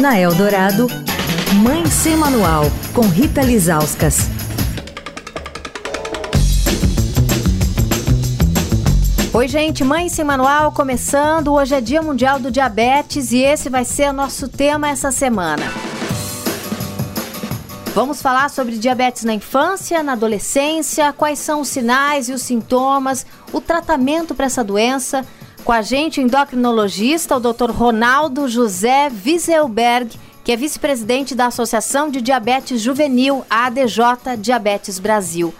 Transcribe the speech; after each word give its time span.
Na 0.00 0.16
Eldorado, 0.16 0.86
Mãe 1.60 1.84
Sem 1.86 2.16
Manual, 2.16 2.62
com 2.94 3.00
Rita 3.00 3.42
Lizauskas. 3.42 4.28
Oi, 9.34 9.48
gente, 9.48 9.82
Mãe 9.82 10.08
Sem 10.08 10.24
Manual 10.24 10.70
começando. 10.70 11.52
Hoje 11.52 11.74
é 11.74 11.80
Dia 11.80 12.00
Mundial 12.00 12.38
do 12.38 12.48
Diabetes 12.48 13.32
e 13.32 13.38
esse 13.38 13.68
vai 13.68 13.84
ser 13.84 14.12
nosso 14.12 14.46
tema 14.46 14.88
essa 14.88 15.10
semana. 15.10 15.64
Vamos 17.92 18.22
falar 18.22 18.50
sobre 18.50 18.78
diabetes 18.78 19.24
na 19.24 19.34
infância, 19.34 20.00
na 20.04 20.12
adolescência, 20.12 21.12
quais 21.12 21.40
são 21.40 21.62
os 21.62 21.68
sinais 21.68 22.28
e 22.28 22.32
os 22.32 22.42
sintomas, 22.42 23.26
o 23.52 23.60
tratamento 23.60 24.32
para 24.32 24.46
essa 24.46 24.62
doença. 24.62 25.26
Com 25.64 25.72
a 25.72 25.82
gente, 25.82 26.20
o 26.20 26.22
endocrinologista, 26.22 27.36
o 27.36 27.40
Dr. 27.40 27.70
Ronaldo 27.70 28.48
José 28.48 29.10
Wieselberg, 29.24 30.18
que 30.42 30.52
é 30.52 30.56
vice-presidente 30.56 31.34
da 31.34 31.46
Associação 31.46 32.10
de 32.10 32.22
Diabetes 32.22 32.80
Juvenil, 32.80 33.44
ADJ 33.50 34.36
Diabetes 34.38 34.98
Brasil. 34.98 35.54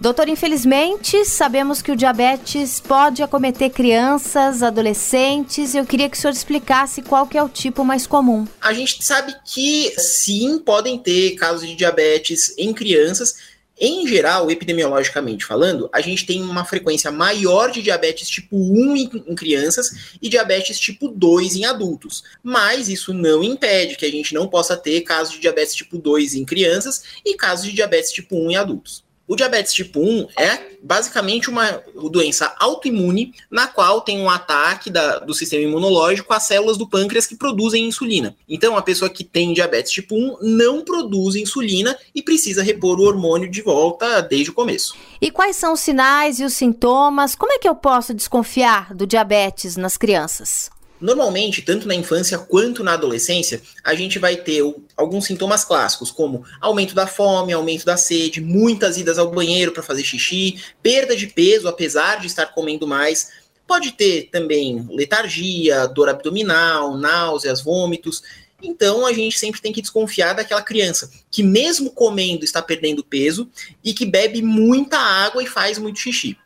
Doutor, 0.00 0.30
infelizmente, 0.30 1.26
sabemos 1.26 1.82
que 1.82 1.92
o 1.92 1.96
diabetes 1.96 2.80
pode 2.80 3.22
acometer 3.22 3.68
crianças, 3.68 4.62
adolescentes. 4.62 5.74
Eu 5.74 5.84
queria 5.84 6.08
que 6.08 6.16
o 6.16 6.18
senhor 6.18 6.32
explicasse 6.32 7.02
qual 7.02 7.26
que 7.26 7.36
é 7.36 7.42
o 7.42 7.50
tipo 7.50 7.84
mais 7.84 8.06
comum. 8.06 8.46
A 8.62 8.72
gente 8.72 9.04
sabe 9.04 9.36
que 9.44 9.92
sim, 9.98 10.58
podem 10.58 10.96
ter 10.96 11.32
casos 11.32 11.68
de 11.68 11.74
diabetes 11.74 12.54
em 12.56 12.72
crianças, 12.72 13.49
em 13.80 14.06
geral, 14.06 14.50
epidemiologicamente 14.50 15.46
falando, 15.46 15.88
a 15.90 16.02
gente 16.02 16.26
tem 16.26 16.42
uma 16.42 16.66
frequência 16.66 17.10
maior 17.10 17.70
de 17.70 17.80
diabetes 17.80 18.28
tipo 18.28 18.56
1 18.56 18.96
em, 18.96 19.34
crianças 19.34 20.16
e 20.20 20.28
diabetes 20.28 20.78
tipo 20.78 21.08
2 21.08 21.56
em 21.56 21.64
adultos. 21.64 22.22
Mas 22.42 22.88
isso 22.88 23.14
não 23.14 23.42
impede 23.42 23.96
que 23.96 24.04
a 24.04 24.10
gente 24.10 24.34
não 24.34 24.46
possa 24.46 24.76
ter 24.76 25.00
casos 25.00 25.34
de 25.34 25.40
diabetes 25.40 25.74
tipo 25.74 25.96
2 25.96 26.34
em 26.34 26.44
crianças 26.44 27.02
e 27.24 27.34
casos 27.34 27.64
de 27.64 27.72
diabetes 27.72 28.12
tipo 28.12 28.36
1 28.36 28.50
em 28.50 28.56
adultos. 28.56 29.02
O 29.30 29.36
diabetes 29.36 29.72
tipo 29.72 30.00
1 30.00 30.26
é 30.36 30.58
basicamente 30.82 31.48
uma 31.48 31.80
doença 32.10 32.52
autoimune 32.58 33.32
na 33.48 33.68
qual 33.68 34.00
tem 34.00 34.18
um 34.18 34.28
ataque 34.28 34.90
da, 34.90 35.20
do 35.20 35.32
sistema 35.32 35.62
imunológico 35.62 36.34
às 36.34 36.42
células 36.42 36.76
do 36.76 36.88
pâncreas 36.88 37.28
que 37.28 37.36
produzem 37.36 37.86
insulina. 37.86 38.34
Então, 38.48 38.76
a 38.76 38.82
pessoa 38.82 39.08
que 39.08 39.22
tem 39.22 39.52
diabetes 39.52 39.92
tipo 39.92 40.16
1 40.16 40.38
não 40.42 40.84
produz 40.84 41.36
insulina 41.36 41.96
e 42.12 42.20
precisa 42.20 42.60
repor 42.60 42.98
o 42.98 43.04
hormônio 43.04 43.48
de 43.48 43.62
volta 43.62 44.20
desde 44.20 44.50
o 44.50 44.52
começo. 44.52 44.96
E 45.20 45.30
quais 45.30 45.54
são 45.54 45.74
os 45.74 45.80
sinais 45.80 46.40
e 46.40 46.44
os 46.44 46.54
sintomas? 46.54 47.36
Como 47.36 47.52
é 47.52 47.58
que 47.58 47.68
eu 47.68 47.76
posso 47.76 48.12
desconfiar 48.12 48.92
do 48.92 49.06
diabetes 49.06 49.76
nas 49.76 49.96
crianças? 49.96 50.72
Normalmente, 51.00 51.62
tanto 51.62 51.88
na 51.88 51.94
infância 51.94 52.38
quanto 52.38 52.84
na 52.84 52.92
adolescência, 52.92 53.62
a 53.82 53.94
gente 53.94 54.18
vai 54.18 54.36
ter 54.36 54.62
alguns 54.94 55.24
sintomas 55.24 55.64
clássicos, 55.64 56.10
como 56.10 56.44
aumento 56.60 56.94
da 56.94 57.06
fome, 57.06 57.54
aumento 57.54 57.86
da 57.86 57.96
sede, 57.96 58.40
muitas 58.40 58.98
idas 58.98 59.18
ao 59.18 59.30
banheiro 59.30 59.72
para 59.72 59.82
fazer 59.82 60.04
xixi, 60.04 60.62
perda 60.82 61.16
de 61.16 61.26
peso, 61.26 61.68
apesar 61.68 62.20
de 62.20 62.26
estar 62.26 62.46
comendo 62.46 62.86
mais. 62.86 63.30
Pode 63.66 63.92
ter 63.92 64.28
também 64.30 64.86
letargia, 64.90 65.86
dor 65.86 66.10
abdominal, 66.10 66.98
náuseas, 66.98 67.62
vômitos. 67.62 68.22
Então 68.62 69.06
a 69.06 69.12
gente 69.12 69.38
sempre 69.38 69.62
tem 69.62 69.72
que 69.72 69.80
desconfiar 69.80 70.34
daquela 70.34 70.60
criança 70.60 71.10
que, 71.30 71.42
mesmo 71.42 71.92
comendo, 71.92 72.44
está 72.44 72.60
perdendo 72.60 73.02
peso 73.02 73.48
e 73.82 73.94
que 73.94 74.04
bebe 74.04 74.42
muita 74.42 74.98
água 74.98 75.42
e 75.42 75.46
faz 75.46 75.78
muito 75.78 75.98
xixi. 75.98 76.36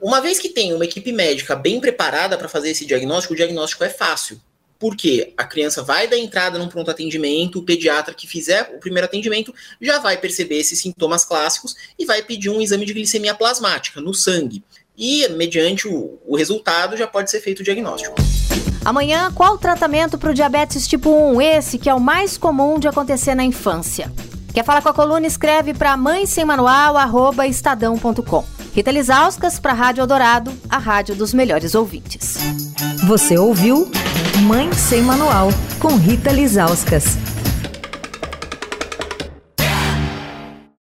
Uma 0.00 0.20
vez 0.20 0.38
que 0.38 0.50
tem 0.50 0.74
uma 0.74 0.84
equipe 0.84 1.10
médica 1.10 1.56
bem 1.56 1.80
preparada 1.80 2.36
para 2.36 2.48
fazer 2.48 2.70
esse 2.70 2.84
diagnóstico, 2.84 3.32
o 3.32 3.36
diagnóstico 3.36 3.82
é 3.82 3.88
fácil. 3.88 4.40
Porque 4.78 5.32
a 5.38 5.44
criança 5.44 5.82
vai 5.82 6.06
dar 6.06 6.18
entrada 6.18 6.58
num 6.58 6.68
pronto 6.68 6.90
atendimento, 6.90 7.58
o 7.58 7.62
pediatra 7.62 8.12
que 8.12 8.26
fizer 8.26 8.74
o 8.74 8.78
primeiro 8.78 9.06
atendimento 9.06 9.54
já 9.80 9.98
vai 9.98 10.18
perceber 10.18 10.58
esses 10.58 10.78
sintomas 10.80 11.24
clássicos 11.24 11.74
e 11.98 12.04
vai 12.04 12.22
pedir 12.22 12.50
um 12.50 12.60
exame 12.60 12.84
de 12.84 12.92
glicemia 12.92 13.34
plasmática 13.34 14.00
no 14.02 14.12
sangue. 14.12 14.62
E, 14.98 15.26
mediante 15.28 15.88
o, 15.88 16.18
o 16.26 16.36
resultado, 16.36 16.94
já 16.96 17.06
pode 17.06 17.30
ser 17.30 17.40
feito 17.40 17.60
o 17.60 17.64
diagnóstico. 17.64 18.14
Amanhã, 18.84 19.32
qual 19.34 19.54
o 19.54 19.58
tratamento 19.58 20.18
para 20.18 20.30
o 20.30 20.34
diabetes 20.34 20.86
tipo 20.86 21.10
1? 21.10 21.40
Esse 21.40 21.78
que 21.78 21.88
é 21.88 21.94
o 21.94 22.00
mais 22.00 22.36
comum 22.36 22.78
de 22.78 22.86
acontecer 22.86 23.34
na 23.34 23.44
infância. 23.44 24.12
Quer 24.52 24.64
falar 24.64 24.82
com 24.82 24.90
a 24.90 24.94
coluna? 24.94 25.26
Escreve 25.26 25.72
para 25.72 25.96
mãe 25.96 26.26
sem 26.26 26.44
manual, 26.44 26.94
estadão.com. 27.48 28.55
Rita 28.76 28.90
Lisauskas 28.90 29.58
para 29.58 29.72
a 29.72 29.74
Rádio 29.74 30.02
Eldorado, 30.02 30.52
a 30.68 30.76
rádio 30.76 31.14
dos 31.14 31.32
melhores 31.32 31.74
ouvintes. 31.74 32.36
Você 33.06 33.38
ouviu 33.38 33.90
Mãe 34.42 34.70
Sem 34.74 35.00
Manual, 35.00 35.48
com 35.80 35.96
Rita 35.96 36.30
Lisauskas. 36.30 37.16